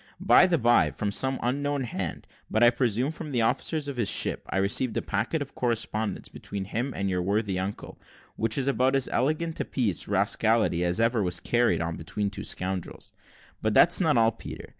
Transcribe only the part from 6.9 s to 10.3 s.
and your worthy uncle, which is about as elegant a piece of